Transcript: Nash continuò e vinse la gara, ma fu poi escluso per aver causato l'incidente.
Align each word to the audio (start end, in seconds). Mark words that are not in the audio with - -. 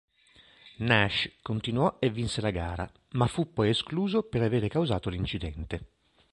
Nash 0.79 1.31
continuò 1.43 1.97
e 1.99 2.09
vinse 2.09 2.41
la 2.41 2.49
gara, 2.49 2.91
ma 3.09 3.27
fu 3.27 3.53
poi 3.53 3.69
escluso 3.69 4.23
per 4.23 4.41
aver 4.41 4.67
causato 4.67 5.11
l'incidente. 5.11 5.89